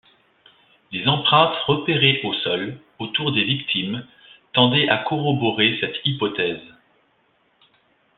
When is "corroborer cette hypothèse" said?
4.97-6.57